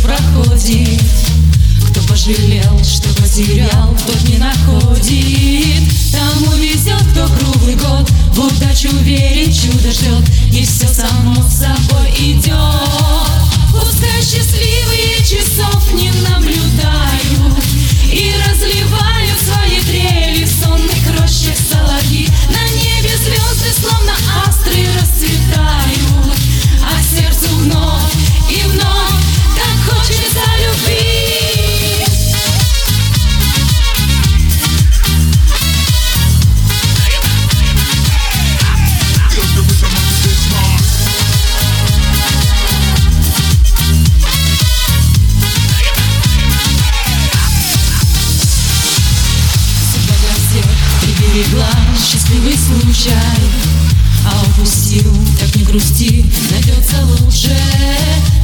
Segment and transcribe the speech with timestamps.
[0.00, 1.00] приходит
[1.88, 5.82] Кто пожалел, что потерял, тот не находит.
[6.12, 11.21] Тому везет, кто круглый год В удачу верит, чудо ждет И все само
[51.32, 53.12] приберегла счастливый случай.
[54.24, 57.56] А упустил, так не грусти, найдется лучше.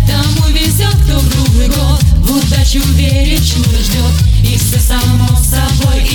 [0.06, 2.02] Тому везет, кто круглый год.
[2.16, 4.14] В удачу верит, чудо ждет.
[4.42, 6.07] И все само собой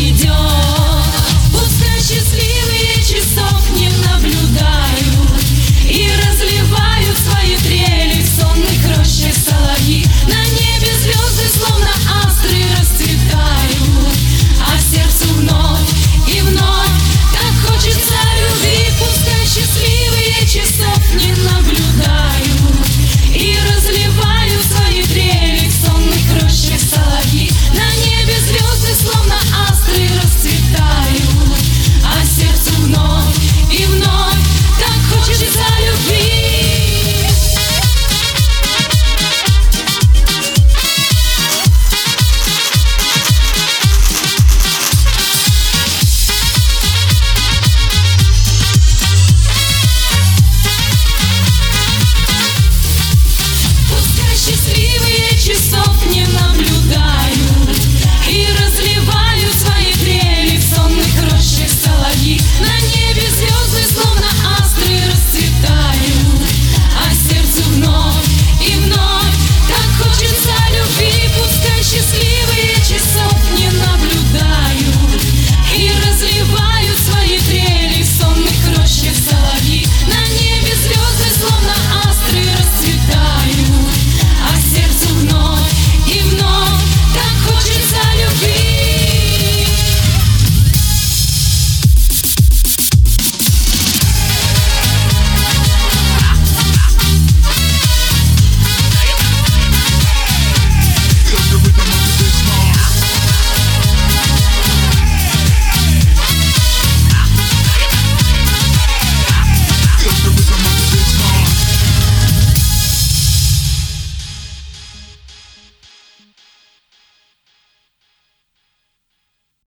[55.45, 55.92] you so